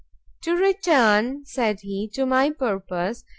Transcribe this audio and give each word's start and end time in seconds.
"To 0.41 0.55
return," 0.55 1.45
said 1.45 1.81
he, 1.81 2.07
"to 2.15 2.25
my 2.25 2.49
purpose. 2.49 3.23